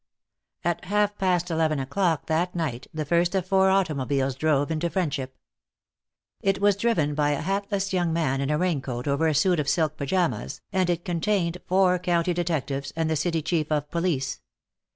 At 0.63 0.85
half 0.85 1.15
past 1.19 1.51
eleven 1.51 1.79
o'clock 1.79 2.25
that 2.25 2.55
night 2.55 2.87
the 2.91 3.05
first 3.05 3.35
of 3.35 3.45
four 3.45 3.69
automobiles 3.69 4.33
drove 4.33 4.71
into 4.71 4.89
Friendship. 4.89 5.37
It 6.41 6.59
was 6.59 6.75
driven 6.75 7.13
by 7.13 7.33
a 7.33 7.41
hatless 7.43 7.93
young 7.93 8.11
man 8.11 8.41
in 8.41 8.49
a 8.49 8.57
raincoat 8.57 9.07
over 9.07 9.27
a 9.27 9.35
suit 9.35 9.59
of 9.59 9.69
silk 9.69 9.97
pajamas, 9.97 10.59
and 10.73 10.89
it 10.89 11.05
contained 11.05 11.59
four 11.67 11.99
County 11.99 12.33
detectives 12.33 12.91
and 12.95 13.11
the 13.11 13.15
city 13.15 13.43
Chief 13.43 13.71
of 13.71 13.91
Police. 13.91 14.41